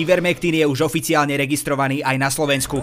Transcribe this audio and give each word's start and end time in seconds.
Ivermectin 0.00 0.56
je 0.56 0.64
už 0.64 0.88
oficiálne 0.88 1.36
registrovaný 1.36 2.00
aj 2.00 2.16
na 2.16 2.32
Slovensku. 2.32 2.80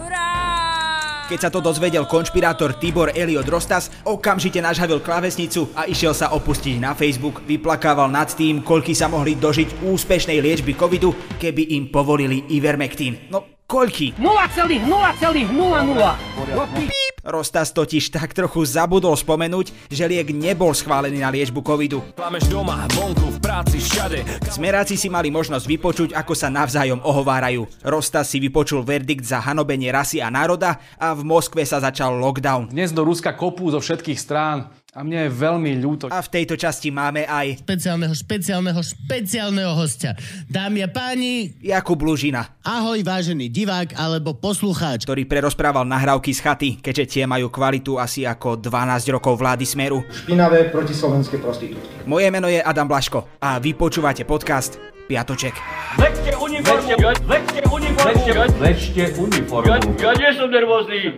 Keď 1.28 1.44
sa 1.44 1.52
to 1.52 1.60
dozvedel 1.60 2.08
konšpirátor 2.08 2.80
Tibor 2.80 3.12
Eliot 3.12 3.44
Rostas, 3.44 3.92
okamžite 4.08 4.64
nažhavil 4.64 5.04
klávesnicu 5.04 5.68
a 5.76 5.84
išiel 5.84 6.16
sa 6.16 6.32
opustiť 6.32 6.80
na 6.80 6.96
Facebook. 6.96 7.44
Vyplakával 7.44 8.08
nad 8.08 8.32
tým, 8.32 8.64
koľky 8.64 8.96
sa 8.96 9.12
mohli 9.12 9.36
dožiť 9.36 9.84
úspešnej 9.84 10.40
liečby 10.40 10.72
covidu, 10.72 11.12
keby 11.36 11.76
im 11.76 11.92
povolili 11.92 12.48
Ivermectin. 12.48 13.28
No, 13.28 13.60
koľky? 13.68 14.16
0,0,00. 14.16 17.07
Rostas 17.26 17.74
totiž 17.74 18.14
tak 18.14 18.34
trochu 18.34 18.62
zabudol 18.62 19.14
spomenúť, 19.18 19.90
že 19.90 20.06
liek 20.06 20.30
nebol 20.30 20.70
schválený 20.70 21.22
na 21.22 21.30
liečbu 21.34 21.60
covidu. 21.62 22.00
Klameš 22.14 22.46
doma, 22.46 22.86
vonku, 22.94 23.34
v 23.34 23.38
práci, 23.42 23.82
všade. 23.82 24.22
Smeráci 24.48 24.94
si 24.94 25.10
mali 25.10 25.28
možnosť 25.34 25.66
vypočuť, 25.66 26.10
ako 26.14 26.32
sa 26.38 26.46
navzájom 26.48 27.02
ohovárajú. 27.02 27.66
Rostas 27.82 28.30
si 28.30 28.38
vypočul 28.38 28.86
verdikt 28.86 29.26
za 29.26 29.42
hanobenie 29.42 29.90
rasy 29.90 30.22
a 30.22 30.30
národa 30.30 30.78
a 30.96 31.14
v 31.16 31.26
Moskve 31.26 31.66
sa 31.66 31.82
začal 31.82 32.14
lockdown. 32.18 32.70
Dnes 32.70 32.94
do 32.94 33.02
Ruska 33.02 33.34
kopú 33.34 33.70
zo 33.70 33.82
všetkých 33.82 34.18
strán 34.18 34.70
a 34.96 35.04
mne 35.04 35.28
je 35.28 35.30
veľmi 35.30 35.72
ľúto. 35.84 36.08
A 36.08 36.24
v 36.24 36.32
tejto 36.32 36.56
časti 36.56 36.88
máme 36.88 37.28
aj 37.28 37.60
špeciálneho, 37.60 38.14
špeciálneho, 38.16 38.80
špeciálneho 38.80 39.72
hostia. 39.76 40.16
Dámy 40.48 40.80
a 40.80 40.88
páni, 40.88 41.52
Jakub 41.60 42.00
Lužina, 42.00 42.56
ahoj 42.64 43.04
vážený 43.04 43.52
divák 43.52 43.92
alebo 43.94 44.32
poslucháč. 44.40 45.04
ktorý 45.04 45.28
prerozprával 45.28 45.84
nahrávky 45.84 46.32
z 46.32 46.40
chaty, 46.40 46.70
keďže 46.80 47.04
tie 47.20 47.24
majú 47.28 47.52
kvalitu 47.52 48.00
asi 48.00 48.24
ako 48.24 48.56
12 48.56 49.12
rokov 49.12 49.36
vlády 49.36 49.68
Smeru. 49.68 50.00
špinavé 50.08 50.72
protislovenské 50.72 51.36
prostitútky. 51.36 52.08
Moje 52.08 52.32
meno 52.32 52.48
je 52.48 52.58
Adam 52.58 52.88
Blaško 52.88 53.40
a 53.44 53.60
vy 53.60 53.76
počúvate 53.76 54.24
podcast 54.24 54.80
Piatoček. 55.04 55.52
Vlečte 55.96 56.32
uniformu. 56.36 56.88
Vlečte 57.28 57.60
uniformu. 57.68 58.56
Vlečte 58.56 59.04
uniformu. 59.16 59.88
Ja 60.00 60.12
nie 60.16 60.30
som 60.36 60.48
nervózny. 60.48 61.12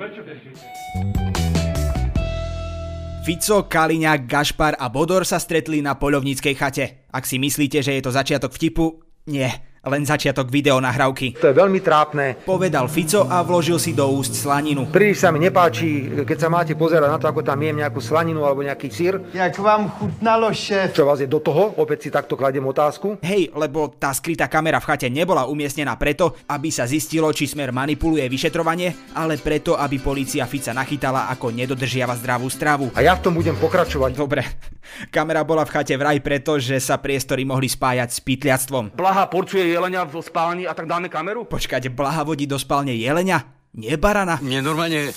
Fico, 3.21 3.69
Kaliňák, 3.69 4.25
Gašpar 4.25 4.81
a 4.81 4.89
Bodor 4.89 5.29
sa 5.29 5.37
stretli 5.37 5.85
na 5.85 5.93
poľovníckej 5.93 6.55
chate. 6.57 7.05
Ak 7.13 7.29
si 7.29 7.37
myslíte, 7.37 7.85
že 7.85 7.93
je 7.93 8.03
to 8.03 8.17
začiatok 8.17 8.49
vtipu, 8.57 9.05
nie, 9.29 9.45
len 9.81 10.05
začiatok 10.05 10.53
videonahrávky. 10.53 11.41
To 11.41 11.49
je 11.49 11.57
veľmi 11.57 11.81
trápne. 11.81 12.37
Povedal 12.45 12.85
Fico 12.85 13.25
a 13.25 13.41
vložil 13.41 13.81
si 13.81 13.97
do 13.97 14.05
úst 14.13 14.37
slaninu. 14.37 14.85
Príliš 14.93 15.25
sa 15.25 15.33
mi 15.33 15.41
nepáči, 15.41 16.21
keď 16.29 16.37
sa 16.37 16.53
máte 16.53 16.77
pozerať 16.77 17.09
na 17.09 17.17
to, 17.17 17.33
ako 17.33 17.41
tam 17.41 17.57
jem 17.65 17.81
nejakú 17.81 17.97
slaninu 17.97 18.45
alebo 18.45 18.61
nejaký 18.61 18.93
sír. 18.93 19.17
Jak 19.33 19.57
vám 19.57 19.89
chutnalo, 19.97 20.53
šéf? 20.53 20.93
Čo 20.93 21.09
vás 21.09 21.25
je 21.25 21.29
do 21.31 21.41
toho? 21.41 21.73
Opäť 21.81 22.09
si 22.09 22.09
takto 22.13 22.37
kladiem 22.37 22.65
otázku. 22.69 23.25
Hej, 23.25 23.57
lebo 23.57 23.89
tá 23.97 24.13
skrytá 24.13 24.53
kamera 24.53 24.85
v 24.85 24.89
chate 24.93 25.09
nebola 25.09 25.49
umiestnená 25.49 25.97
preto, 25.97 26.37
aby 26.53 26.69
sa 26.69 26.85
zistilo, 26.85 27.33
či 27.33 27.49
smer 27.49 27.73
manipuluje 27.73 28.29
vyšetrovanie, 28.29 29.17
ale 29.17 29.41
preto, 29.41 29.81
aby 29.81 29.97
polícia 29.97 30.45
Fica 30.45 30.77
nachytala, 30.77 31.33
ako 31.33 31.57
nedodržiava 31.57 32.21
zdravú 32.21 32.53
stravu. 32.53 32.93
A 32.93 33.01
ja 33.01 33.17
v 33.17 33.25
tom 33.25 33.33
budem 33.33 33.57
pokračovať. 33.57 34.13
Dobre, 34.13 34.45
kamera 35.17 35.41
bola 35.41 35.65
v 35.65 35.73
chate 35.73 35.97
vraj 35.97 36.21
preto, 36.21 36.61
že 36.61 36.77
sa 36.77 37.01
priestory 37.01 37.49
mohli 37.49 37.65
spájať 37.65 38.09
s 38.13 38.21
pytliactvom. 38.21 38.93
Blaha 38.93 39.25
porcuje 39.25 39.70
jelenia 39.71 40.03
v 40.03 40.19
spálni 40.19 40.65
a 40.67 40.75
tak 40.75 40.91
dáme 40.91 41.07
kameru? 41.07 41.47
Počkať, 41.47 41.89
Blaha 41.95 42.27
vodí 42.27 42.45
do 42.51 42.59
spálne 42.59 42.93
jelenia? 42.93 43.47
Nie 43.71 43.95
barana? 43.95 44.43
Mne 44.43 44.67
normálne 44.67 45.15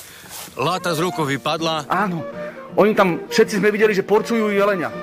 láta 0.54 0.94
z 0.94 1.02
rukou 1.02 1.26
vypadla. 1.26 1.90
Áno. 1.90 2.22
Oni 2.78 2.94
tam 2.94 3.26
všetci 3.30 3.58
sme 3.58 3.74
videli, 3.74 3.98
že 3.98 4.06
porcujú 4.06 4.54
jelenia. 4.54 4.94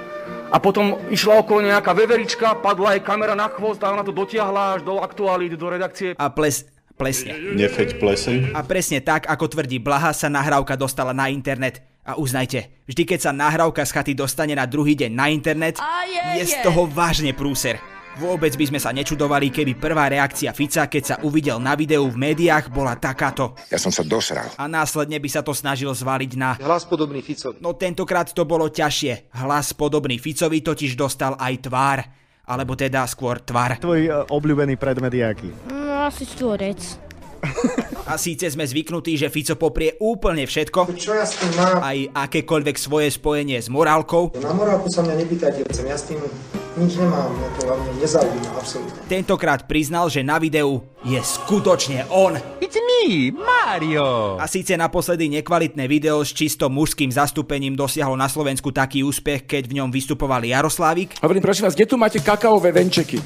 A 0.51 0.59
potom 0.59 0.99
išla 1.11 1.43
okolo 1.43 1.63
nejaká 1.63 1.95
veverička, 1.95 2.59
padla 2.59 2.99
jej 2.99 3.03
kamera 3.07 3.39
na 3.39 3.47
chvost 3.51 3.79
a 3.87 3.95
ona 3.95 4.03
to 4.03 4.11
dotiahla 4.11 4.79
až 4.79 4.81
do 4.83 4.99
aktuálít, 4.99 5.55
do 5.55 5.67
redakcie. 5.71 6.15
A 6.19 6.31
ples... 6.31 6.67
Plesne. 7.01 7.33
Nefeď 7.57 7.97
pleseň. 7.97 8.53
A 8.53 8.61
presne 8.61 9.01
tak, 9.01 9.25
ako 9.25 9.49
tvrdí 9.49 9.81
Blaha, 9.81 10.13
sa 10.13 10.29
nahrávka 10.29 10.77
dostala 10.77 11.17
na 11.17 11.33
internet. 11.33 11.81
A 12.05 12.21
uznajte, 12.21 12.69
vždy 12.85 13.09
keď 13.09 13.19
sa 13.25 13.33
nahrávka 13.33 13.89
z 13.89 13.93
chaty 13.97 14.13
dostane 14.13 14.53
na 14.53 14.69
druhý 14.69 14.93
deň 14.93 15.09
na 15.09 15.33
internet, 15.33 15.81
je 16.37 16.45
z 16.45 16.61
toho 16.61 16.85
vážne 16.85 17.33
prúser. 17.33 17.81
Vôbec 18.19 18.51
by 18.59 18.67
sme 18.67 18.81
sa 18.83 18.91
nečudovali, 18.91 19.55
keby 19.55 19.79
prvá 19.79 20.11
reakcia 20.11 20.51
Fica, 20.51 20.91
keď 20.91 21.03
sa 21.07 21.17
uvidel 21.23 21.63
na 21.63 21.79
videu 21.79 22.03
v 22.11 22.19
médiách, 22.19 22.67
bola 22.67 22.99
takáto. 22.99 23.55
Ja 23.71 23.79
som 23.79 23.95
sa 23.95 24.03
dosral. 24.03 24.51
A 24.59 24.67
následne 24.67 25.23
by 25.23 25.29
sa 25.31 25.47
to 25.47 25.55
snažil 25.55 25.95
zvaliť 25.95 26.33
na... 26.35 26.59
Hlas 26.59 26.83
podobný 26.85 27.23
Ficovi. 27.23 27.63
No 27.63 27.79
tentokrát 27.79 28.27
to 28.35 28.43
bolo 28.43 28.67
ťažšie. 28.67 29.31
Hlas 29.41 29.71
podobný 29.73 30.19
Ficovi 30.19 30.59
totiž 30.59 30.99
dostal 30.99 31.39
aj 31.39 31.55
tvár. 31.71 31.99
Alebo 32.51 32.75
teda 32.75 33.07
skôr 33.07 33.39
tvar. 33.47 33.79
Tvoj 33.79 34.27
obľúbený 34.27 34.75
predmet 34.75 35.15
je 35.15 35.23
aký? 35.23 35.51
No, 35.71 36.11
asi 36.11 36.27
štvorec. 36.27 36.83
A 38.11 38.19
síce 38.19 38.51
sme 38.53 38.67
zvyknutí, 38.67 39.15
že 39.17 39.31
Fico 39.33 39.55
poprie 39.55 39.97
úplne 40.03 40.45
všetko, 40.45 40.93
Čo 40.99 41.15
ja 41.15 41.25
s 41.25 41.39
tým 41.39 41.55
mám? 41.57 41.79
aj 41.81 41.99
akékoľvek 42.27 42.77
svoje 42.77 43.09
spojenie 43.15 43.57
s 43.57 43.71
morálkou, 43.71 44.35
Na 44.43 44.51
morálku 44.53 44.91
sa 44.93 45.01
mňa 45.07 45.15
nepýtajte, 45.25 45.63
ja 45.65 45.97
s 45.97 46.05
tým 46.11 46.21
nič 46.79 46.93
nemám, 46.99 47.35
mňa 47.35 47.49
to 47.59 47.61
hlavne 47.67 47.91
nezaujíma, 47.99 48.51
absolútne. 48.55 49.01
tentokrát 49.11 49.67
priznal, 49.67 50.07
že 50.07 50.23
na 50.23 50.39
videu 50.39 50.83
je 51.03 51.19
skutočne 51.19 52.07
on. 52.13 52.39
It's 52.63 52.79
me, 52.79 53.35
Mario. 53.35 54.39
A 54.39 54.47
síce 54.47 54.77
naposledy 54.79 55.27
nekvalitné 55.41 55.91
video 55.91 56.23
s 56.23 56.31
čisto 56.31 56.71
mužským 56.71 57.11
zastúpením 57.11 57.75
dosiahlo 57.75 58.15
na 58.15 58.31
Slovensku 58.31 58.71
taký 58.71 59.03
úspech, 59.03 59.49
keď 59.49 59.63
v 59.67 59.77
ňom 59.83 59.89
vystupoval 59.91 60.47
Jaroslávik. 60.47 61.19
Hovorím, 61.19 61.43
prosím 61.43 61.67
vás, 61.67 61.75
kde 61.75 61.87
tu 61.91 61.97
máte 61.99 62.23
kakaové 62.23 62.71
venčeky? 62.73 63.19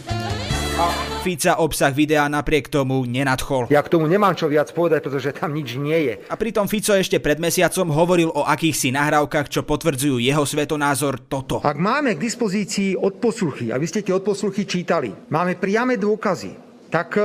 Fica 1.24 1.56
obsah 1.56 1.88
videa 1.88 2.28
napriek 2.28 2.68
tomu 2.68 3.00
nenadchol. 3.08 3.72
Ja 3.72 3.80
k 3.80 3.88
tomu 3.88 4.04
nemám 4.04 4.36
čo 4.36 4.44
viac 4.44 4.68
povedať, 4.76 5.08
pretože 5.08 5.32
tam 5.32 5.56
nič 5.56 5.80
nie 5.80 5.96
je. 6.12 6.14
A 6.28 6.36
pritom 6.36 6.68
Fico 6.68 6.92
ešte 6.92 7.16
pred 7.16 7.40
mesiacom 7.40 7.88
hovoril 7.88 8.28
o 8.28 8.44
akýchsi 8.44 8.92
nahrávkach, 8.92 9.48
čo 9.48 9.64
potvrdzujú 9.64 10.20
jeho 10.20 10.44
svetonázor 10.44 11.24
toto. 11.24 11.64
Ak 11.64 11.80
máme 11.80 12.20
k 12.20 12.20
dispozícii 12.20 13.00
odposluchy, 13.00 13.72
aby 13.72 13.88
ste 13.88 14.04
tie 14.04 14.12
odposluchy 14.12 14.68
čítali, 14.68 15.16
máme 15.32 15.56
priame 15.56 15.96
dôkazy, 15.96 16.52
tak 16.92 17.16
e, 17.16 17.24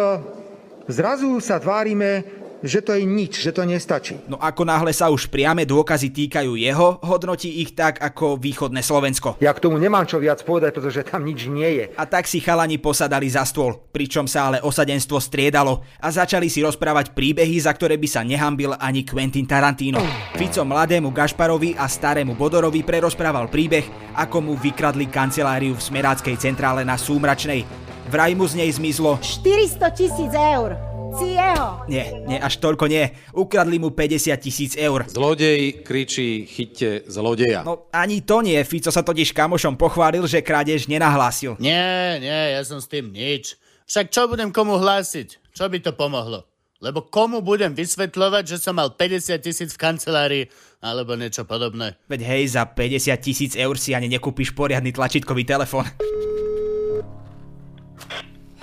zrazu 0.88 1.36
sa 1.44 1.60
tvárime, 1.60 2.39
že 2.60 2.84
to 2.84 2.92
je 2.96 3.04
nič, 3.08 3.40
že 3.40 3.56
to 3.56 3.64
nestačí. 3.64 4.20
No 4.28 4.36
ako 4.36 4.68
náhle 4.68 4.92
sa 4.92 5.08
už 5.08 5.32
priame 5.32 5.64
dôkazy 5.64 6.12
týkajú 6.12 6.60
jeho, 6.60 7.00
hodnotí 7.04 7.64
ich 7.64 7.72
tak 7.72 8.04
ako 8.04 8.36
východné 8.36 8.84
Slovensko. 8.84 9.40
Ja 9.40 9.56
k 9.56 9.64
tomu 9.64 9.80
nemám 9.80 10.04
čo 10.04 10.20
viac 10.20 10.44
povedať, 10.44 10.76
pretože 10.76 11.08
tam 11.08 11.24
nič 11.24 11.48
nie 11.48 11.70
je. 11.80 11.86
A 11.96 12.04
tak 12.04 12.28
si 12.28 12.44
chalani 12.44 12.76
posadali 12.76 13.32
za 13.32 13.48
stôl, 13.48 13.80
pričom 13.92 14.28
sa 14.28 14.52
ale 14.52 14.60
osadenstvo 14.60 15.20
striedalo 15.24 15.84
a 16.00 16.08
začali 16.12 16.52
si 16.52 16.60
rozprávať 16.60 17.16
príbehy, 17.16 17.64
za 17.64 17.72
ktoré 17.72 17.96
by 17.96 18.08
sa 18.08 18.22
nehambil 18.24 18.76
ani 18.76 19.08
Quentin 19.08 19.48
Tarantino. 19.48 20.04
Fico 20.36 20.64
mladému 20.68 21.16
Gašparovi 21.16 21.80
a 21.80 21.88
starému 21.88 22.36
Bodorovi 22.36 22.84
prerozprával 22.84 23.48
príbeh, 23.48 24.16
ako 24.20 24.44
mu 24.44 24.54
vykradli 24.60 25.08
kanceláriu 25.08 25.76
v 25.76 25.86
Smeráckej 25.86 26.36
centrále 26.36 26.84
na 26.84 27.00
Súmračnej. 27.00 27.64
Vraj 28.10 28.34
mu 28.34 28.50
z 28.50 28.58
nej 28.58 28.70
zmizlo 28.74 29.22
400 29.22 29.94
tisíc 29.94 30.34
eur. 30.34 30.89
Si 31.18 31.34
jeho. 31.34 31.82
Nie, 31.90 32.14
nie, 32.30 32.38
až 32.38 32.62
toľko 32.62 32.86
nie. 32.86 33.10
Ukradli 33.34 33.82
mu 33.82 33.90
50 33.90 34.36
tisíc 34.38 34.78
eur. 34.78 35.10
Zlodej 35.10 35.82
kričí 35.82 36.46
chyťte 36.46 37.10
zlodeja. 37.10 37.66
No 37.66 37.90
ani 37.90 38.22
to 38.22 38.46
nie, 38.46 38.62
Fico 38.62 38.94
sa 38.94 39.02
totiž 39.02 39.34
kamošom 39.34 39.74
pochválil, 39.74 40.22
že 40.30 40.46
krádež 40.46 40.86
nenahlásil. 40.86 41.58
Nie, 41.58 42.22
nie, 42.22 42.54
ja 42.54 42.62
som 42.62 42.78
s 42.78 42.86
tým 42.86 43.10
nič. 43.10 43.58
Však 43.90 44.14
čo 44.14 44.30
budem 44.30 44.54
komu 44.54 44.78
hlásiť? 44.78 45.50
Čo 45.50 45.66
by 45.66 45.82
to 45.82 45.98
pomohlo? 45.98 46.46
Lebo 46.80 47.04
komu 47.04 47.44
budem 47.44 47.76
vysvetľovať, 47.76 48.56
že 48.56 48.58
som 48.62 48.78
mal 48.78 48.96
50 48.96 49.36
tisíc 49.44 49.76
v 49.76 49.82
kancelárii 49.82 50.44
alebo 50.80 51.18
niečo 51.18 51.44
podobné? 51.44 52.00
Veď 52.08 52.22
hej, 52.24 52.56
za 52.56 52.64
50 52.64 53.20
tisíc 53.20 53.52
eur 53.58 53.76
si 53.76 53.92
ani 53.92 54.08
nekúpiš 54.08 54.56
poriadny 54.56 54.96
tlačítkový 54.96 55.44
telefón. 55.44 55.84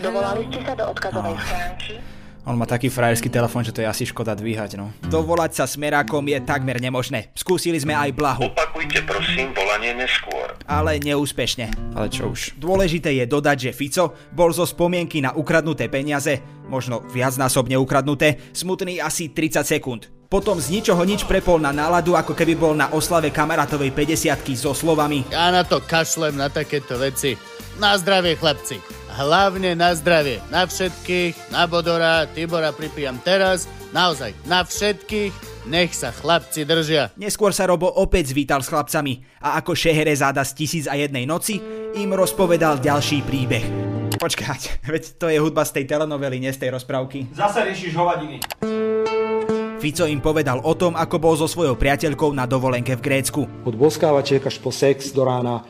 Dovolali 0.01 0.49
ste 0.49 0.61
sa 0.65 0.73
do 0.73 0.85
odkazovej 0.93 1.37
stránky? 1.45 2.16
On 2.47 2.55
má 2.55 2.63
taký 2.63 2.87
frajerský 2.87 3.27
telefón, 3.27 3.67
že 3.67 3.75
to 3.75 3.83
je 3.83 3.91
asi 3.91 4.07
škoda 4.07 4.39
dvíhať, 4.39 4.79
no. 4.79 4.95
Dovolať 5.11 5.59
sa 5.59 5.65
smerákom 5.67 6.23
je 6.31 6.39
takmer 6.47 6.79
nemožné. 6.79 7.35
Skúsili 7.35 7.75
sme 7.83 7.91
aj 7.91 8.15
blahu. 8.15 8.55
Opakujte 8.55 9.03
prosím 9.03 9.51
volanie 9.51 9.91
neskôr. 9.99 10.55
Ale 10.63 11.03
neúspešne. 11.03 11.75
Ale 11.99 12.07
čo 12.07 12.31
už? 12.31 12.55
Dôležité 12.55 13.19
je 13.19 13.27
dodať, 13.27 13.57
že 13.67 13.75
Fico 13.75 14.15
bol 14.31 14.55
zo 14.55 14.63
spomienky 14.63 15.19
na 15.19 15.35
ukradnuté 15.35 15.91
peniaze, 15.91 16.39
možno 16.71 17.03
viacnásobne 17.11 17.75
ukradnuté, 17.75 18.39
smutný 18.55 19.03
asi 19.03 19.35
30 19.35 19.67
sekúnd. 19.67 20.07
Potom 20.31 20.63
z 20.63 20.71
ničoho 20.71 21.03
nič 21.03 21.27
prepol 21.27 21.59
na 21.59 21.75
náladu, 21.75 22.15
ako 22.15 22.31
keby 22.31 22.55
bol 22.55 22.79
na 22.79 22.95
oslave 22.95 23.35
kamarátovej 23.35 23.91
50 23.91 24.55
so 24.55 24.71
slovami 24.71 25.27
Ja 25.35 25.51
na 25.51 25.67
to 25.67 25.83
kašlem, 25.83 26.39
na 26.39 26.47
takéto 26.47 26.95
veci. 26.95 27.35
Na 27.83 27.99
zdravie, 27.99 28.39
chlapci. 28.39 28.96
Hlavne 29.17 29.73
na 29.73 29.97
zdravie. 29.97 30.45
Na 30.53 30.69
všetkých, 30.69 31.49
na 31.49 31.65
Bodora, 31.65 32.29
Tibora 32.29 32.69
pripijam 32.69 33.17
teraz. 33.25 33.65
Naozaj, 33.97 34.37
na 34.45 34.61
všetkých. 34.61 35.33
Nech 35.73 35.97
sa 35.97 36.13
chlapci 36.13 36.69
držia. 36.69 37.17
Neskôr 37.17 37.49
sa 37.57 37.65
Robo 37.65 37.89
opäť 37.89 38.37
zvítal 38.37 38.61
s 38.61 38.69
chlapcami 38.69 39.25
a 39.41 39.57
ako 39.57 39.73
Šehrezáda 39.73 40.45
z 40.45 40.53
tisíc 40.53 40.85
a 40.85 41.01
jednej 41.01 41.25
noci 41.25 41.57
im 41.97 42.13
rozpovedal 42.13 42.77
ďalší 42.77 43.25
príbeh. 43.25 43.65
Počkať, 44.21 44.61
veď 44.93 45.17
to 45.17 45.33
je 45.33 45.41
hudba 45.41 45.65
z 45.65 45.81
tej 45.81 45.97
telenovely, 45.97 46.37
nie 46.37 46.53
z 46.53 46.69
tej 46.69 46.77
rozprávky. 46.77 47.33
Zase 47.33 47.73
riešiš 47.73 47.97
hovadiny. 47.97 48.45
Fico 49.81 50.05
im 50.05 50.21
povedal 50.21 50.61
o 50.61 50.77
tom, 50.77 50.93
ako 50.93 51.17
bol 51.17 51.35
so 51.41 51.49
svojou 51.49 51.73
priateľkou 51.73 52.37
na 52.37 52.45
dovolenke 52.45 52.93
v 53.01 53.05
Grécku. 53.05 53.49
Od 53.65 53.75
boskávačiek 53.81 54.45
až 54.45 54.61
po 54.61 54.69
sex 54.69 55.09
do 55.17 55.25
rána 55.25 55.65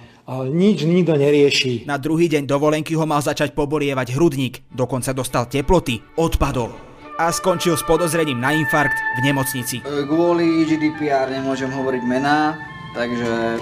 nič 0.50 0.82
nikto 0.82 1.14
nerieši. 1.14 1.86
Na 1.86 1.96
druhý 1.96 2.26
deň 2.26 2.50
dovolenky 2.50 2.98
ho 2.98 3.06
mal 3.06 3.22
začať 3.22 3.54
pobolievať 3.54 4.18
hrudník, 4.18 4.66
dokonca 4.74 5.14
dostal 5.14 5.46
teploty, 5.46 6.02
odpadol 6.18 6.86
a 7.16 7.32
skončil 7.32 7.76
s 7.76 7.84
podozrením 7.84 8.36
na 8.36 8.52
infarkt 8.52 8.96
v 9.16 9.20
nemocnici. 9.24 9.80
Kvôli 9.82 10.68
GDPR 10.68 11.32
nemôžem 11.32 11.72
hovoriť 11.72 12.02
mená, 12.04 12.60
takže 12.92 13.56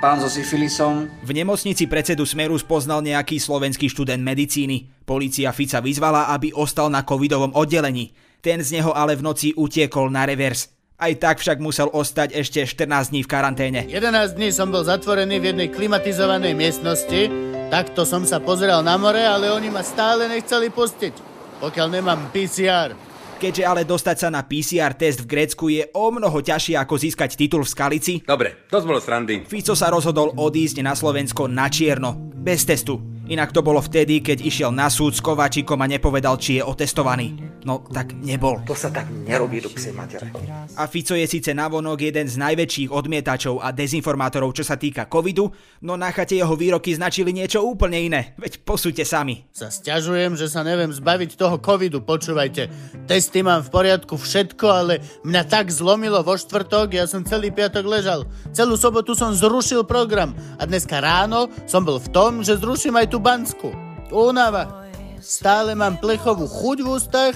pán 0.00 0.16
so 0.20 0.32
syfilisom. 0.32 1.08
V 1.20 1.30
nemocnici 1.36 1.84
predsedu 1.84 2.24
Smeru 2.24 2.56
spoznal 2.56 3.04
nejaký 3.04 3.36
slovenský 3.36 3.92
študent 3.92 4.24
medicíny. 4.24 4.88
Polícia 5.04 5.52
Fica 5.52 5.84
vyzvala, 5.84 6.32
aby 6.32 6.56
ostal 6.56 6.88
na 6.88 7.04
covidovom 7.04 7.52
oddelení. 7.52 8.16
Ten 8.40 8.64
z 8.64 8.80
neho 8.80 8.96
ale 8.96 9.16
v 9.16 9.24
noci 9.24 9.48
utiekol 9.52 10.08
na 10.08 10.24
revers. 10.24 10.75
Aj 10.96 11.12
tak 11.12 11.44
však 11.44 11.60
musel 11.60 11.92
ostať 11.92 12.32
ešte 12.32 12.64
14 12.64 13.12
dní 13.12 13.20
v 13.20 13.28
karanténe. 13.28 13.80
11 13.84 14.32
dní 14.32 14.48
som 14.48 14.72
bol 14.72 14.80
zatvorený 14.80 15.36
v 15.36 15.52
jednej 15.52 15.68
klimatizovanej 15.68 16.56
miestnosti, 16.56 17.28
takto 17.68 18.08
som 18.08 18.24
sa 18.24 18.40
pozeral 18.40 18.80
na 18.80 18.96
more, 18.96 19.20
ale 19.20 19.52
oni 19.52 19.68
ma 19.68 19.84
stále 19.84 20.24
nechceli 20.24 20.72
pustiť, 20.72 21.12
pokiaľ 21.60 22.00
nemám 22.00 22.32
PCR. 22.32 22.96
Keďže 23.36 23.68
ale 23.68 23.84
dostať 23.84 24.16
sa 24.16 24.28
na 24.32 24.40
PCR 24.40 24.96
test 24.96 25.20
v 25.20 25.28
Grécku 25.28 25.68
je 25.68 25.84
o 25.92 26.08
mnoho 26.08 26.40
ťažšie 26.40 26.80
ako 26.80 26.96
získať 26.96 27.36
titul 27.36 27.60
v 27.60 27.68
Skalici, 27.68 28.14
Dobre, 28.24 28.64
to 28.72 28.80
bolo 28.80 28.96
srandy. 28.96 29.44
Fico 29.44 29.76
sa 29.76 29.92
rozhodol 29.92 30.32
odísť 30.32 30.80
na 30.80 30.96
Slovensko 30.96 31.44
na 31.44 31.68
čierno, 31.68 32.16
bez 32.32 32.64
testu. 32.64 33.15
Inak 33.26 33.50
to 33.50 33.58
bolo 33.58 33.82
vtedy, 33.82 34.22
keď 34.22 34.38
išiel 34.38 34.70
na 34.70 34.86
súd 34.86 35.18
s 35.18 35.18
Kovačikom 35.18 35.82
a 35.82 35.90
nepovedal, 35.90 36.38
či 36.38 36.58
je 36.58 36.62
otestovaný. 36.62 37.34
No, 37.66 37.82
tak 37.82 38.14
nebol. 38.14 38.62
To 38.70 38.78
sa 38.78 38.86
tak 38.94 39.10
nerobí 39.10 39.58
do 39.58 39.66
psej 39.66 39.90
matere. 39.90 40.30
A 40.78 40.86
Fico 40.86 41.18
je 41.18 41.26
síce 41.26 41.50
navonok 41.50 42.06
jeden 42.06 42.30
z 42.30 42.38
najväčších 42.38 42.94
odmietačov 42.94 43.58
a 43.58 43.74
dezinformátorov, 43.74 44.54
čo 44.54 44.62
sa 44.62 44.78
týka 44.78 45.10
covidu, 45.10 45.50
no 45.82 45.98
na 45.98 46.14
chate 46.14 46.38
jeho 46.38 46.54
výroky 46.54 46.94
značili 46.94 47.34
niečo 47.34 47.66
úplne 47.66 47.98
iné. 47.98 48.38
Veď 48.38 48.62
posúďte 48.62 49.02
sami. 49.02 49.42
Sa 49.50 49.74
stiažujem, 49.74 50.38
že 50.38 50.46
sa 50.46 50.62
neviem 50.62 50.94
zbaviť 50.94 51.34
toho 51.34 51.58
covidu, 51.58 52.06
počúvajte. 52.06 52.70
Testy 53.10 53.42
mám 53.42 53.66
v 53.66 53.74
poriadku, 53.74 54.14
všetko, 54.14 54.66
ale 54.70 55.02
mňa 55.26 55.42
tak 55.50 55.74
zlomilo 55.74 56.22
vo 56.22 56.38
štvrtok, 56.38 56.94
ja 56.94 57.10
som 57.10 57.26
celý 57.26 57.50
piatok 57.50 57.82
ležal. 57.82 58.22
Celú 58.54 58.78
sobotu 58.78 59.18
som 59.18 59.34
zrušil 59.34 59.82
program 59.82 60.38
a 60.62 60.62
dneska 60.62 61.02
ráno 61.02 61.50
som 61.66 61.82
bol 61.82 61.98
v 61.98 62.14
tom, 62.14 62.46
že 62.46 62.62
zruším 62.62 62.94
aj 63.02 63.10
tú 63.10 63.15
Bansku. 63.18 63.70
Únava. 64.14 64.86
Stále 65.18 65.74
mám 65.74 65.98
plechovú 65.98 66.46
chuť 66.46 66.78
v 66.84 66.88
ústach, 66.88 67.34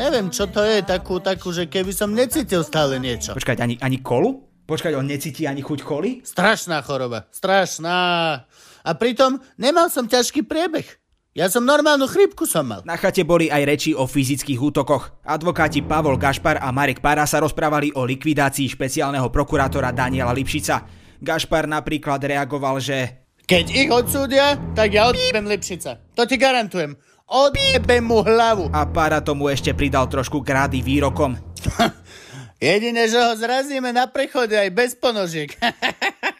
neviem 0.00 0.32
čo 0.32 0.48
to 0.48 0.64
je, 0.64 0.80
takú, 0.80 1.20
takú, 1.20 1.52
že 1.52 1.68
keby 1.68 1.92
som 1.92 2.16
necítil 2.16 2.64
stále 2.64 2.96
niečo. 2.96 3.36
Počkať, 3.36 3.60
ani, 3.60 3.74
ani 3.82 4.00
kolu? 4.00 4.40
Počkať, 4.64 4.96
on 4.96 5.06
necíti 5.06 5.44
ani 5.44 5.60
chuť 5.60 5.84
koli? 5.84 6.24
Strašná 6.24 6.80
choroba, 6.80 7.28
strašná. 7.30 7.98
A 8.82 8.90
pritom 8.96 9.38
nemal 9.60 9.92
som 9.92 10.08
ťažký 10.08 10.48
priebeh. 10.48 10.88
Ja 11.36 11.52
som 11.52 11.68
normálnu 11.68 12.08
chrípku 12.08 12.48
som 12.48 12.64
mal. 12.64 12.80
Na 12.88 12.96
chate 12.96 13.20
boli 13.20 13.52
aj 13.52 13.62
reči 13.68 13.90
o 13.92 14.08
fyzických 14.08 14.56
útokoch. 14.56 15.20
Advokáti 15.20 15.84
Pavol 15.84 16.16
Gašpar 16.16 16.56
a 16.64 16.72
Marek 16.72 17.04
Para 17.04 17.28
sa 17.28 17.44
rozprávali 17.44 17.92
o 17.92 18.08
likvidácii 18.08 18.72
špeciálneho 18.72 19.28
prokurátora 19.28 19.92
Daniela 19.92 20.32
Lipšica. 20.32 20.88
Gašpar 21.20 21.68
napríklad 21.68 22.24
reagoval, 22.24 22.80
že 22.80 23.25
Keď 23.46 23.66
ich 23.70 23.86
odsúdia, 23.94 24.58
tak 24.74 24.90
ja 24.90 25.06
odjebem 25.06 25.46
Lipšica. 25.46 26.02
To 26.18 26.26
ti 26.26 26.34
garantujem. 26.34 26.98
Odjebem 27.30 28.02
mu 28.02 28.18
hlavu. 28.18 28.66
A 28.74 28.82
Para 28.90 29.22
tomu 29.22 29.46
ešte 29.46 29.70
pridal 29.70 30.10
trošku 30.10 30.42
grády 30.42 30.82
výrokom. 30.82 31.38
Jedine, 32.58 33.06
že 33.06 33.22
ho 33.22 33.38
zrazíme 33.38 33.94
na 33.94 34.10
prechode 34.10 34.58
aj 34.58 34.66
bez 34.74 34.98
ponožiek. 34.98 35.54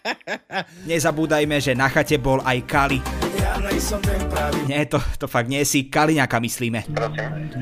Nezabúdajme, 0.90 1.62
že 1.62 1.78
na 1.78 1.86
chate 1.86 2.18
bol 2.18 2.42
aj 2.42 2.58
Kali. 2.66 2.98
Nie, 4.66 4.90
to, 4.90 4.98
to 5.22 5.30
fakt 5.30 5.46
nie 5.46 5.62
si 5.62 5.86
Kaliňaka 5.86 6.42
myslíme. 6.42 6.90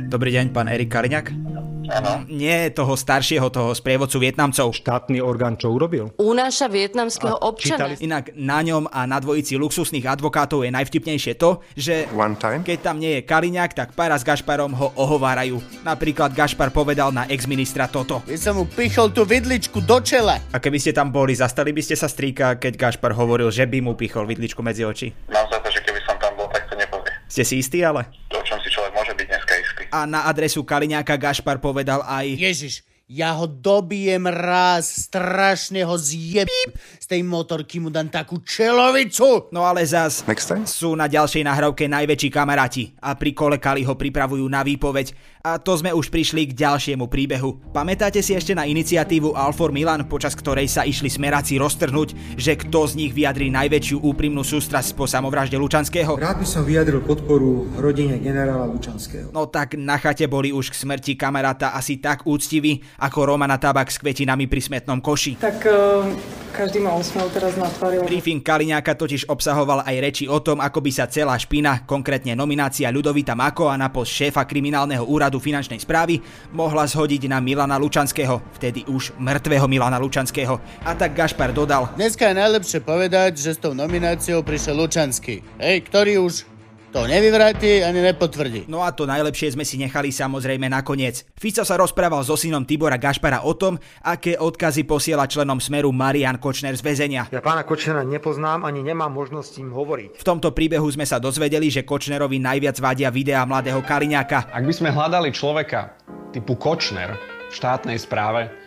Dobrý 0.08 0.32
deň, 0.40 0.56
pán 0.56 0.72
Erik 0.72 0.88
Kaliňak. 0.88 1.53
Áno. 1.88 2.24
Nie 2.28 2.72
toho 2.72 2.96
staršieho, 2.96 3.48
toho 3.48 3.72
sprievodcu 3.72 4.16
Vietnamcov. 4.20 4.72
Štátny 4.72 5.20
orgán 5.20 5.56
čo 5.56 5.72
urobil? 5.72 6.12
Unáša 6.16 6.68
vietnamského 6.68 7.36
občana. 7.40 7.92
Inak 7.98 8.32
na 8.34 8.60
ňom 8.60 8.88
a 8.88 9.04
na 9.04 9.20
dvojici 9.20 9.56
luxusných 9.56 10.04
advokátov 10.08 10.64
je 10.64 10.70
najvtipnejšie 10.72 11.36
to, 11.36 11.60
že 11.74 12.08
One 12.12 12.36
time. 12.36 12.64
keď 12.64 12.78
tam 12.80 12.96
nie 13.00 13.20
je 13.20 13.26
Kaliňák, 13.26 13.72
tak 13.72 13.88
Para 13.92 14.16
s 14.16 14.24
Gašparom 14.24 14.72
ho 14.74 14.92
ohovárajú. 14.96 15.60
Napríklad 15.84 16.32
Gašpar 16.32 16.70
povedal 16.70 17.12
na 17.12 17.28
ex-ministra 17.28 17.86
toto. 17.86 18.24
By 18.24 18.36
som 18.36 18.58
mu 18.58 18.64
pichol 18.64 19.12
tú 19.12 19.22
vidličku 19.22 19.84
do 19.84 20.00
čela. 20.00 20.40
A 20.50 20.58
keby 20.58 20.78
ste 20.80 20.92
tam 20.92 21.12
boli, 21.12 21.36
zastali 21.36 21.70
by 21.70 21.82
ste 21.84 21.94
sa 21.94 22.08
strýka, 22.08 22.56
keď 22.56 22.76
Gašpar 22.76 23.12
hovoril, 23.12 23.52
že 23.52 23.68
by 23.68 23.78
mu 23.80 23.92
pichol 23.94 24.24
vidličku 24.24 24.64
medzi 24.64 24.82
oči. 24.82 25.12
Mám 25.28 25.46
za 25.48 25.58
to, 25.60 25.68
že 25.70 25.80
keby 25.80 26.00
som 26.02 26.16
tam 26.18 26.32
bol, 26.34 26.48
tak 26.50 26.64
to 26.66 26.74
nepovie. 26.74 27.12
Ste 27.28 27.42
si 27.42 27.54
istí 27.58 27.82
ale? 27.82 28.06
O 28.30 28.42
čom 28.42 28.58
si 28.60 28.68
človek 28.68 28.92
môže 28.92 29.12
byť 29.14 29.26
dneska 29.26 29.54
istý. 29.56 29.83
A 29.94 30.10
na 30.10 30.26
adresu 30.26 30.66
Kaliňáka 30.66 31.14
Gašpar 31.14 31.62
povedal 31.62 32.02
aj... 32.02 32.26
Ježiš, 32.34 32.82
ja 33.04 33.36
ho 33.36 33.44
dobijem 33.44 34.24
raz, 34.24 34.88
strašne 34.88 35.84
ho 35.84 35.92
zjebím. 36.00 36.72
Z 36.96 37.04
tej 37.04 37.20
motorky 37.20 37.76
mu 37.76 37.92
dám 37.92 38.08
takú 38.08 38.40
čelovicu. 38.40 39.52
No 39.52 39.68
ale 39.68 39.84
zas 39.84 40.24
Next 40.24 40.48
time? 40.48 40.64
sú 40.64 40.96
na 40.96 41.04
ďalšej 41.04 41.44
nahrávke 41.44 41.84
najväčší 41.84 42.32
kamaráti 42.32 42.96
a 43.04 43.12
pri 43.12 43.36
kole 43.36 43.60
Kali 43.60 43.84
ho 43.84 43.92
pripravujú 43.92 44.48
na 44.48 44.64
výpoveď. 44.64 45.36
A 45.44 45.60
to 45.60 45.76
sme 45.76 45.92
už 45.92 46.08
prišli 46.08 46.48
k 46.48 46.56
ďalšiemu 46.56 47.04
príbehu. 47.04 47.60
Pamätáte 47.76 48.24
si 48.24 48.32
ešte 48.32 48.56
na 48.56 48.64
iniciatívu 48.64 49.36
Alfor 49.36 49.76
Milan, 49.76 50.08
počas 50.08 50.32
ktorej 50.32 50.72
sa 50.72 50.88
išli 50.88 51.12
smeráci 51.12 51.60
roztrhnúť, 51.60 52.40
že 52.40 52.56
kto 52.56 52.88
z 52.88 52.96
nich 52.96 53.12
vyjadrí 53.12 53.52
najväčšiu 53.52 54.00
úprimnú 54.00 54.40
sústrasť 54.40 54.96
po 54.96 55.04
samovražde 55.04 55.60
Lučanského? 55.60 56.16
Rád 56.16 56.40
by 56.40 56.46
som 56.48 56.64
vyjadril 56.64 57.04
podporu 57.04 57.68
rodine 57.76 58.16
generála 58.24 58.64
Lučanského. 58.64 59.36
No 59.36 59.44
tak 59.44 59.76
na 59.76 60.00
chate 60.00 60.24
boli 60.24 60.48
už 60.48 60.72
k 60.72 60.80
smrti 60.80 61.12
kamaráta 61.12 61.76
asi 61.76 62.00
tak 62.00 62.24
úctiví, 62.24 62.80
ako 62.98 63.34
Romana 63.34 63.58
Tabak 63.58 63.90
s 63.90 63.98
kvetinami 63.98 64.46
pri 64.46 64.60
smetnom 64.62 65.02
koši. 65.02 65.40
Tak 65.40 65.58
uh, 65.66 66.06
každý 66.54 66.78
má 66.78 66.94
úsmev 66.94 67.26
teraz 67.34 67.58
na 67.58 67.66
tvári. 67.66 67.98
Briefing 68.06 68.38
Kaliňáka 68.38 68.94
totiž 68.94 69.26
obsahoval 69.26 69.82
aj 69.82 69.96
reči 69.98 70.24
o 70.30 70.38
tom, 70.38 70.62
ako 70.62 70.78
by 70.78 70.90
sa 70.94 71.10
celá 71.10 71.34
špina, 71.34 71.82
konkrétne 71.82 72.38
nominácia 72.38 72.86
Ľudovita 72.94 73.34
Mako 73.34 73.72
a 73.72 73.74
na 73.74 73.90
post 73.90 74.14
šéfa 74.14 74.46
kriminálneho 74.46 75.02
úradu 75.02 75.42
finančnej 75.42 75.82
správy, 75.82 76.22
mohla 76.54 76.86
zhodiť 76.86 77.26
na 77.26 77.42
Milana 77.42 77.74
Lučanského, 77.74 78.38
vtedy 78.54 78.86
už 78.86 79.18
mŕtvého 79.18 79.66
Milana 79.66 79.98
Lučanského. 79.98 80.62
A 80.86 80.94
tak 80.94 81.18
Gašpar 81.18 81.50
dodal, 81.50 81.90
Dneska 81.98 82.30
je 82.30 82.36
najlepšie 82.38 82.80
povedať, 82.86 83.38
že 83.38 83.54
s 83.54 83.58
tou 83.58 83.74
nomináciou 83.74 84.46
prišiel 84.46 84.78
Lučanský. 84.78 85.42
Hej, 85.58 85.90
ktorý 85.90 86.22
už 86.22 86.53
to 86.94 87.10
nevyvráti 87.10 87.82
ani 87.82 88.14
nepotvrdí. 88.14 88.70
No 88.70 88.86
a 88.86 88.94
to 88.94 89.02
najlepšie 89.02 89.58
sme 89.58 89.66
si 89.66 89.74
nechali 89.82 90.14
samozrejme 90.14 90.70
nakoniec. 90.70 91.26
Fico 91.34 91.66
sa 91.66 91.74
rozprával 91.74 92.22
so 92.22 92.38
synom 92.38 92.62
Tibora 92.62 93.02
Gašpara 93.02 93.42
o 93.42 93.58
tom, 93.58 93.82
aké 94.06 94.38
odkazy 94.38 94.86
posiela 94.86 95.26
členom 95.26 95.58
Smeru 95.58 95.90
Marian 95.90 96.38
Kočner 96.38 96.78
z 96.78 96.86
väzenia. 96.86 97.26
Ja 97.34 97.42
pána 97.42 97.66
Kočnera 97.66 98.06
nepoznám 98.06 98.62
ani 98.62 98.86
nemám 98.86 99.10
možnosť 99.10 99.48
s 99.50 99.56
ním 99.58 99.74
hovoriť. 99.74 100.10
V 100.22 100.24
tomto 100.24 100.54
príbehu 100.54 100.86
sme 100.86 101.02
sa 101.02 101.18
dozvedeli, 101.18 101.66
že 101.66 101.82
Kočnerovi 101.82 102.38
najviac 102.38 102.78
vadia 102.78 103.10
videá 103.10 103.42
mladého 103.42 103.82
Kaliňáka. 103.82 104.54
Ak 104.54 104.62
by 104.62 104.70
sme 104.70 104.94
hľadali 104.94 105.34
človeka 105.34 105.98
typu 106.30 106.54
Kočner 106.54 107.18
v 107.50 107.52
štátnej 107.58 107.98
správe, 107.98 108.63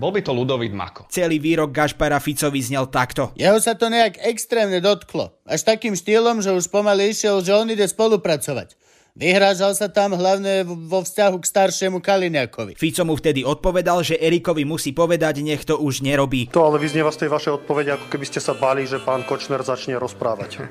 bol 0.00 0.16
by 0.16 0.24
to 0.24 0.32
Ludovít 0.32 0.72
Mako. 0.72 1.12
Celý 1.12 1.36
výrok 1.36 1.76
Gašpara 1.76 2.16
Ficovi 2.16 2.64
znel 2.64 2.88
takto. 2.88 3.36
Jeho 3.36 3.60
sa 3.60 3.76
to 3.76 3.92
nejak 3.92 4.16
extrémne 4.24 4.80
dotklo. 4.80 5.36
Až 5.44 5.68
takým 5.68 5.92
štýlom, 5.92 6.40
že 6.40 6.56
už 6.56 6.72
pomaly 6.72 7.12
išiel, 7.12 7.44
že 7.44 7.52
on 7.52 7.68
ide 7.68 7.84
spolupracovať. 7.84 8.80
Vyhrážal 9.10 9.74
sa 9.74 9.90
tam 9.90 10.14
hlavne 10.14 10.62
vo 10.64 11.02
vzťahu 11.02 11.36
k 11.42 11.50
staršiemu 11.50 11.98
Kaliňakovi. 11.98 12.78
Fico 12.78 13.02
mu 13.02 13.18
vtedy 13.18 13.42
odpovedal, 13.42 14.06
že 14.06 14.16
Erikovi 14.16 14.62
musí 14.62 14.94
povedať, 14.94 15.42
nech 15.42 15.66
to 15.66 15.76
už 15.76 16.00
nerobí. 16.06 16.48
To 16.54 16.62
ale 16.62 16.78
vyznieva 16.78 17.10
z 17.10 17.26
tej 17.26 17.30
vašej 17.34 17.52
odpovede, 17.60 17.90
ako 17.98 18.06
keby 18.06 18.24
ste 18.24 18.38
sa 18.40 18.54
báli, 18.54 18.86
že 18.86 19.02
pán 19.02 19.26
Kočner 19.26 19.60
začne 19.66 19.98
rozprávať. 19.98 20.62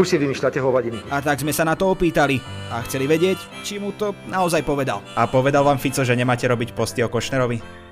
Už 0.00 0.08
si 0.08 0.16
vymýšľate 0.16 0.58
hovadiny. 0.58 0.98
A 1.12 1.20
tak 1.20 1.44
sme 1.44 1.52
sa 1.52 1.68
na 1.68 1.76
to 1.76 1.92
opýtali 1.92 2.40
a 2.72 2.80
chceli 2.88 3.04
vedieť, 3.04 3.38
či 3.62 3.76
mu 3.78 3.92
to 3.92 4.16
naozaj 4.26 4.64
povedal. 4.64 5.04
A 5.14 5.28
povedal 5.28 5.62
vám 5.62 5.78
Fico, 5.78 6.02
že 6.02 6.16
nemáte 6.16 6.48
robiť 6.48 6.72
posty 6.72 7.04
o 7.04 7.12
Kočnerovi? 7.12 7.85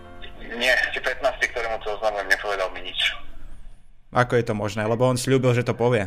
Ako 4.14 4.38
je 4.38 4.47
to 4.47 4.54
možné? 4.54 4.87
Lebo 4.87 5.11
on 5.11 5.18
slúbil, 5.18 5.50
že 5.59 5.66
to 5.66 5.75
povie. 5.75 6.06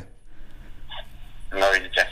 No 1.52 1.68
vidíte. 1.76 2.08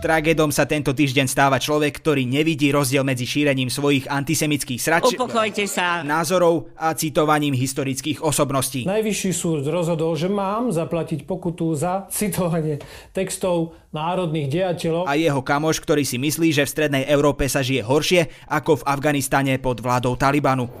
Tragédom 0.00 0.48
sa 0.48 0.64
tento 0.64 0.96
týždeň 0.96 1.28
stáva 1.28 1.60
človek, 1.60 1.92
ktorý 2.00 2.24
nevidí 2.24 2.72
rozdiel 2.72 3.04
medzi 3.04 3.28
šírením 3.28 3.68
svojich 3.68 4.08
antisemických 4.08 4.80
srač... 4.80 5.12
Upokojte 5.12 5.68
sa. 5.68 6.00
názorov 6.00 6.72
a 6.72 6.96
citovaním 6.96 7.52
historických 7.52 8.24
osobností. 8.24 8.88
Najvyšší 8.88 9.30
súd 9.36 9.68
rozhodol, 9.68 10.16
že 10.16 10.32
mám 10.32 10.72
zaplatiť 10.72 11.28
pokutu 11.28 11.76
za 11.76 12.08
citovanie 12.08 12.80
textov 13.12 13.76
národných 13.92 14.48
dejateľov. 14.48 15.04
A 15.04 15.20
jeho 15.20 15.44
kamoš, 15.44 15.84
ktorý 15.84 16.08
si 16.08 16.16
myslí, 16.16 16.48
že 16.56 16.64
v 16.64 16.72
strednej 16.72 17.04
Európe 17.04 17.44
sa 17.44 17.60
žije 17.60 17.84
horšie 17.84 18.48
ako 18.48 18.80
v 18.80 18.86
Afganistane 18.88 19.60
pod 19.60 19.84
vládou 19.84 20.16
Talibanu. 20.16 20.72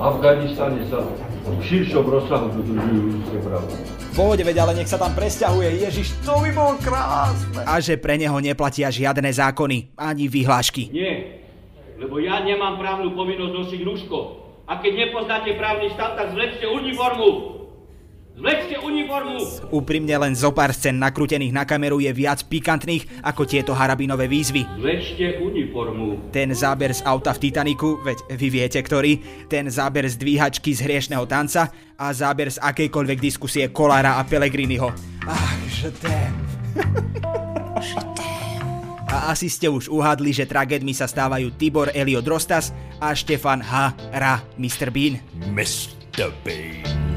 V 0.00 0.08
Afganistane 0.08 0.80
sa 0.88 1.04
v 1.44 1.60
širšom 1.60 2.08
rozsahu 2.08 2.48
dodržujú 2.56 3.20
ľudské 3.20 3.36
práva. 3.44 3.68
Pôjde, 4.16 4.48
veď, 4.48 4.64
ale 4.64 4.80
nech 4.80 4.88
sa 4.88 4.96
tam 4.96 5.12
presťahuje. 5.12 5.84
Ježiš, 5.84 6.24
to 6.24 6.40
by 6.40 6.56
bolo 6.56 6.80
krásne. 6.80 7.60
A 7.68 7.76
že 7.84 8.00
pre 8.00 8.16
neho 8.16 8.32
neplatia 8.40 8.88
žiadne 8.88 9.28
zákony, 9.28 9.92
ani 10.00 10.24
vyhlášky. 10.24 10.88
Nie, 10.88 11.44
lebo 12.00 12.16
ja 12.16 12.40
nemám 12.40 12.80
právnu 12.80 13.12
povinnosť 13.12 13.52
nosiť 13.52 13.80
rúško. 13.84 14.18
A 14.72 14.80
keď 14.80 14.92
nepoznáte 15.04 15.52
právny 15.60 15.92
štát, 15.92 16.16
tak 16.16 16.32
zlečte 16.32 16.64
uniformu. 16.64 17.59
Zlečte 18.36 18.76
uniformu! 18.80 19.42
Úprimne 19.74 20.14
len 20.16 20.32
zo 20.38 20.54
pár 20.54 20.70
scén 20.70 20.96
nakrútených 20.96 21.52
na 21.52 21.66
kameru 21.66 21.98
je 21.98 22.08
viac 22.14 22.46
pikantných 22.46 23.22
ako 23.26 23.42
tieto 23.44 23.72
harabinové 23.74 24.30
výzvy. 24.30 24.64
Zlečte 24.78 25.42
uniformu. 25.42 26.30
Ten 26.30 26.54
záber 26.54 26.94
z 26.94 27.02
auta 27.04 27.34
v 27.36 27.50
Titaniku, 27.50 28.00
veď 28.00 28.18
vy 28.30 28.48
viete 28.48 28.80
ktorý, 28.80 29.12
ten 29.50 29.66
záber 29.68 30.06
z 30.06 30.16
dvíhačky 30.16 30.72
z 30.72 30.86
hriešného 30.86 31.26
tanca 31.26 31.68
a 31.98 32.06
záber 32.14 32.48
z 32.54 32.62
akejkoľvek 32.62 33.18
diskusie 33.18 33.68
Kolára 33.74 34.16
a 34.16 34.22
Pelegriniho. 34.22 34.88
Ach, 35.26 35.60
že 35.68 35.90
tém. 35.98 36.32
A 39.10 39.34
asi 39.34 39.50
ste 39.50 39.66
už 39.66 39.90
uhadli, 39.90 40.30
že 40.30 40.46
tragédmi 40.46 40.94
sa 40.94 41.10
stávajú 41.10 41.50
Tibor 41.58 41.90
Elio 41.90 42.22
Drostas 42.22 42.70
a 43.02 43.10
Štefan 43.10 43.58
H. 43.58 43.98
Ra. 44.14 44.38
Mr. 44.54 44.94
Bean. 44.94 45.18
Mr. 45.50 46.30
Bean. 46.46 47.09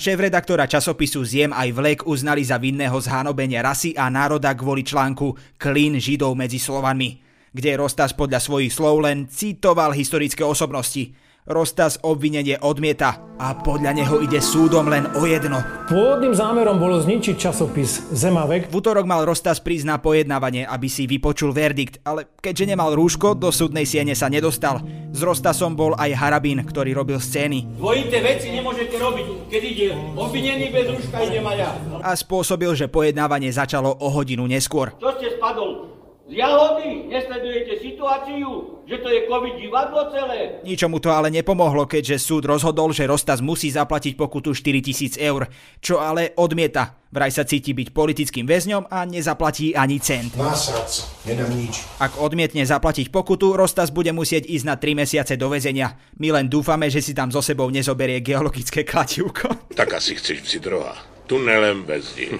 Šéf-redaktora 0.00 0.64
časopisu 0.64 1.20
Ziem 1.28 1.52
aj 1.52 1.68
Vlek 1.76 1.98
uznali 2.08 2.40
za 2.40 2.56
vinného 2.56 2.96
zhanobenia 2.96 3.60
rasy 3.60 3.92
a 3.92 4.08
národa 4.08 4.56
kvôli 4.56 4.80
článku 4.80 5.36
Klin 5.60 6.00
Židov 6.00 6.32
medzi 6.32 6.56
Slovanmi, 6.56 7.20
kde 7.52 7.76
Rostas 7.76 8.16
podľa 8.16 8.40
svojich 8.40 8.72
slov 8.72 9.04
len 9.04 9.28
citoval 9.28 9.92
historické 9.92 10.40
osobnosti. 10.40 11.12
Rostas 11.48 11.96
obvinenie 12.04 12.60
odmieta 12.60 13.16
a 13.40 13.56
podľa 13.56 13.96
neho 13.96 14.20
ide 14.20 14.44
súdom 14.44 14.92
len 14.92 15.08
o 15.16 15.24
jedno. 15.24 15.64
Pôvodným 15.88 16.36
zámerom 16.36 16.76
bolo 16.76 17.00
zničiť 17.00 17.32
časopis 17.40 18.12
Zemavek. 18.12 18.68
V 18.68 18.74
útorok 18.76 19.08
mal 19.08 19.24
Rostas 19.24 19.56
prísť 19.56 19.88
na 19.88 19.96
pojednávanie, 19.96 20.68
aby 20.68 20.92
si 20.92 21.08
vypočul 21.08 21.56
verdikt, 21.56 22.04
ale 22.04 22.28
keďže 22.44 22.76
nemal 22.76 22.92
rúško, 22.92 23.32
do 23.32 23.48
súdnej 23.48 23.88
siene 23.88 24.12
sa 24.12 24.28
nedostal. 24.28 24.84
S 25.16 25.24
Rostasom 25.24 25.72
bol 25.72 25.96
aj 25.96 26.12
Harabín, 26.12 26.60
ktorý 26.60 26.92
robil 26.92 27.16
scény. 27.16 27.80
Dvojité 27.80 28.20
veci 28.20 28.52
nemôžete 28.52 29.00
robiť. 29.00 29.26
Keď 29.48 29.62
ide 29.64 29.86
obvinený 30.20 30.68
bez 30.68 30.92
rúška, 30.92 31.24
idem 31.24 31.48
aj 31.48 31.56
ja. 31.56 31.70
A 32.04 32.12
spôsobil, 32.12 32.68
že 32.76 32.92
pojednávanie 32.92 33.48
začalo 33.48 33.96
o 33.96 34.12
hodinu 34.12 34.44
neskôr. 34.44 34.92
Čo 35.00 35.16
ste 35.16 35.40
spadol? 35.40 35.99
Z 36.30 36.38
jahody? 36.38 37.10
Nesledujete 37.10 37.82
situáciu? 37.82 38.78
Že 38.86 38.96
to 39.02 39.08
je 39.10 39.20
covid 39.26 39.54
divadlo 39.58 40.14
celé? 40.14 40.62
Ničomu 40.62 41.02
to 41.02 41.10
ale 41.10 41.26
nepomohlo, 41.26 41.90
keďže 41.90 42.22
súd 42.22 42.46
rozhodol, 42.46 42.94
že 42.94 43.10
Rostas 43.10 43.42
musí 43.42 43.66
zaplatiť 43.66 44.14
pokutu 44.14 44.54
4000 44.54 45.18
eur, 45.18 45.50
čo 45.82 45.98
ale 45.98 46.30
odmieta. 46.38 47.02
Vraj 47.10 47.34
sa 47.34 47.42
cíti 47.42 47.74
byť 47.74 47.90
politickým 47.90 48.46
väzňom 48.46 48.86
a 48.94 49.02
nezaplatí 49.10 49.74
ani 49.74 49.98
cent. 49.98 50.30
Má 50.38 50.54
srdce, 50.54 51.10
nedám 51.26 51.50
nič. 51.50 51.82
Ak 51.98 52.22
odmietne 52.22 52.62
zaplatiť 52.62 53.10
pokutu, 53.10 53.58
Rostas 53.58 53.90
bude 53.90 54.14
musieť 54.14 54.46
ísť 54.46 54.64
na 54.70 54.78
3 54.78 55.02
mesiace 55.02 55.34
do 55.34 55.50
väzenia. 55.50 55.98
My 56.22 56.30
len 56.30 56.46
dúfame, 56.46 56.86
že 56.94 57.02
si 57.02 57.10
tam 57.10 57.34
so 57.34 57.42
sebou 57.42 57.66
nezoberie 57.74 58.22
geologické 58.22 58.86
kladivko. 58.86 59.50
Tak 59.74 59.98
asi 59.98 60.14
chceš 60.14 60.46
si 60.46 60.62
droha. 60.62 60.94
Tunelem 61.26 61.82
bez 61.82 62.14
dní. 62.14 62.38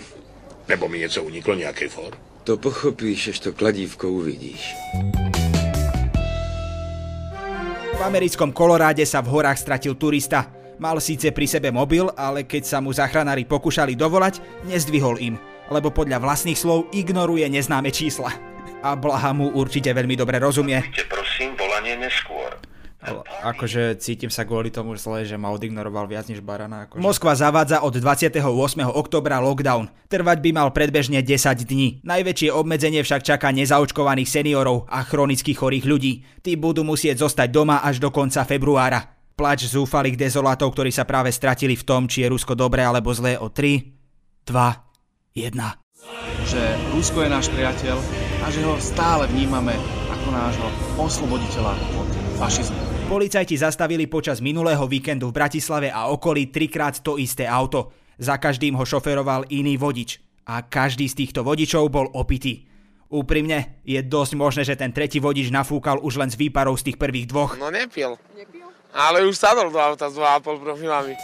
Nebo 0.70 0.86
mi 0.86 1.02
něco 1.02 1.26
uniklo, 1.26 1.58
nějaký 1.58 1.90
for? 1.90 2.29
To 2.48 2.56
pochopíš, 2.56 3.36
až 3.36 3.38
to 3.38 3.50
kladívko 3.52 4.08
uvidíš. 4.08 4.72
V 8.00 8.00
americkom 8.00 8.48
Koloráde 8.56 9.04
sa 9.04 9.20
v 9.20 9.28
horách 9.28 9.60
stratil 9.60 9.92
turista. 9.92 10.48
Mal 10.80 10.96
síce 11.04 11.28
pri 11.36 11.44
sebe 11.44 11.68
mobil, 11.68 12.08
ale 12.16 12.48
keď 12.48 12.64
sa 12.64 12.80
mu 12.80 12.88
záchranári 12.88 13.44
pokúšali 13.44 13.92
dovolať, 13.92 14.40
nezdvihol 14.64 15.20
im, 15.20 15.36
lebo 15.68 15.92
podľa 15.92 16.16
vlastných 16.16 16.56
slov 16.56 16.88
ignoruje 16.96 17.44
neznáme 17.44 17.92
čísla. 17.92 18.32
A 18.80 18.96
Blaha 18.96 19.36
mu 19.36 19.52
určite 19.52 19.92
veľmi 19.92 20.16
dobre 20.16 20.40
rozumie. 20.40 20.80
prosím 21.12 21.52
volanie 21.60 22.00
neskôr. 22.00 22.69
Akože 23.40 23.96
cítim 23.96 24.28
sa 24.28 24.44
kvôli 24.44 24.68
tomu 24.68 24.92
zle, 25.00 25.24
že 25.24 25.40
ma 25.40 25.48
odignoroval 25.48 26.04
viac 26.04 26.28
než 26.28 26.44
barana. 26.44 26.84
Akože... 26.84 27.00
Moskva 27.00 27.32
zavádza 27.32 27.80
od 27.80 27.96
28. 27.96 28.44
oktobra 28.92 29.40
lockdown. 29.40 29.88
Trvať 30.12 30.38
by 30.44 30.50
mal 30.52 30.68
predbežne 30.76 31.24
10 31.24 31.64
dní. 31.64 32.04
Najväčšie 32.04 32.52
obmedzenie 32.52 33.00
však 33.00 33.24
čaká 33.24 33.56
nezaočkovaných 33.56 34.28
seniorov 34.28 34.84
a 34.92 35.00
chronicky 35.00 35.56
chorých 35.56 35.88
ľudí. 35.88 36.12
Tí 36.44 36.60
budú 36.60 36.84
musieť 36.84 37.24
zostať 37.24 37.48
doma 37.48 37.80
až 37.80 38.04
do 38.04 38.12
konca 38.12 38.44
februára. 38.44 39.16
Plač 39.32 39.64
zúfalých 39.64 40.20
dezolátov, 40.20 40.68
ktorí 40.76 40.92
sa 40.92 41.08
práve 41.08 41.32
stratili 41.32 41.72
v 41.72 41.86
tom, 41.88 42.04
či 42.04 42.20
je 42.20 42.28
Rusko 42.28 42.52
dobré 42.52 42.84
alebo 42.84 43.08
zlé 43.16 43.40
o 43.40 43.48
3, 43.48 43.80
2, 44.44 45.40
1. 45.40 45.56
Že 46.52 46.62
Rusko 46.92 47.24
je 47.24 47.30
náš 47.32 47.48
priateľ 47.48 47.96
a 48.44 48.46
že 48.52 48.60
ho 48.60 48.76
stále 48.76 49.24
vnímame 49.32 49.72
ako 50.12 50.28
nášho 50.36 50.68
osloboditeľa 51.00 51.72
od 51.96 52.08
fašizmu. 52.36 52.89
Policajti 53.10 53.58
zastavili 53.58 54.06
počas 54.06 54.38
minulého 54.38 54.86
víkendu 54.86 55.34
v 55.34 55.42
Bratislave 55.42 55.90
a 55.90 56.06
okolí 56.14 56.46
trikrát 56.46 57.02
to 57.02 57.18
isté 57.18 57.42
auto. 57.42 57.90
Za 58.22 58.38
každým 58.38 58.78
ho 58.78 58.86
šoferoval 58.86 59.50
iný 59.50 59.74
vodič. 59.74 60.22
A 60.46 60.62
každý 60.62 61.10
z 61.10 61.18
týchto 61.18 61.42
vodičov 61.42 61.90
bol 61.90 62.06
opitý. 62.14 62.70
Úprimne, 63.10 63.82
je 63.82 63.98
dosť 63.98 64.32
možné, 64.38 64.62
že 64.62 64.78
ten 64.78 64.94
tretí 64.94 65.18
vodič 65.18 65.50
nafúkal 65.50 65.98
už 65.98 66.22
len 66.22 66.30
z 66.30 66.38
výparov 66.38 66.78
z 66.78 66.86
tých 66.86 67.02
prvých 67.02 67.26
dvoch. 67.26 67.58
No 67.58 67.74
nepil. 67.74 68.14
Nepil? 68.38 68.70
Ale 68.94 69.26
už 69.26 69.34
sadol 69.34 69.74
do 69.74 69.82
auta 69.82 70.06
s 70.06 70.14
2,5 70.14 70.62
profilami. 70.62 71.18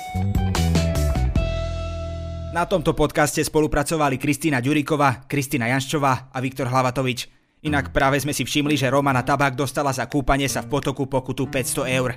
Na 2.50 2.66
tomto 2.66 2.98
podcaste 2.98 3.46
spolupracovali 3.46 4.18
Kristýna 4.18 4.58
Ďuriková, 4.58 5.30
Kristýna 5.30 5.70
Janščová 5.70 6.34
a 6.34 6.38
Viktor 6.42 6.66
Hlavatovič. 6.66 7.35
Inak 7.66 7.90
práve 7.90 8.22
sme 8.22 8.30
si 8.30 8.46
všimli, 8.46 8.78
že 8.78 8.86
Romana 8.86 9.26
Tabák 9.26 9.58
dostala 9.58 9.90
za 9.90 10.06
kúpanie 10.06 10.46
sa 10.46 10.62
v 10.62 10.70
potoku 10.70 11.10
pokutu 11.10 11.50
500 11.50 11.98
eur. 11.98 12.14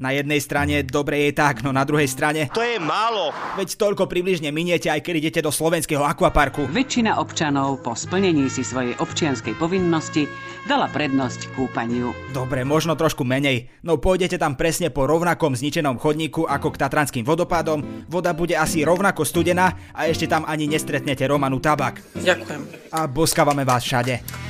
Na 0.00 0.10
jednej 0.16 0.42
strane 0.42 0.82
dobre 0.82 1.28
je 1.28 1.36
tak, 1.36 1.62
no 1.62 1.70
na 1.70 1.86
druhej 1.86 2.10
strane... 2.10 2.50
To 2.50 2.64
je 2.64 2.80
málo. 2.82 3.30
Veď 3.54 3.76
toľko 3.78 4.10
približne 4.10 4.50
miniete, 4.50 4.90
aj 4.90 5.04
keď 5.04 5.14
idete 5.20 5.40
do 5.44 5.54
slovenského 5.54 6.02
akvaparku. 6.02 6.66
Väčšina 6.74 7.22
občanov 7.22 7.86
po 7.86 7.94
splnení 7.94 8.50
si 8.50 8.66
svojej 8.66 8.98
občianskej 8.98 9.54
povinnosti 9.60 10.26
dala 10.66 10.90
prednosť 10.90 11.54
kúpaniu. 11.54 12.10
Dobre, 12.34 12.66
možno 12.66 12.98
trošku 12.98 13.22
menej. 13.22 13.70
No 13.86 14.00
pôjdete 14.00 14.42
tam 14.42 14.58
presne 14.58 14.90
po 14.90 15.06
rovnakom 15.06 15.54
zničenom 15.54 16.00
chodníku 16.02 16.48
ako 16.48 16.74
k 16.74 16.80
Tatranským 16.82 17.22
vodopádom, 17.22 18.10
voda 18.10 18.34
bude 18.34 18.58
asi 18.58 18.82
rovnako 18.82 19.22
studená 19.22 19.92
a 19.94 20.10
ešte 20.10 20.26
tam 20.26 20.48
ani 20.48 20.66
nestretnete 20.66 21.28
Romanu 21.30 21.62
Tabak. 21.62 22.02
Ďakujem. 22.18 22.90
A 22.90 23.06
boskávame 23.06 23.62
vás 23.62 23.86
všade. 23.86 24.49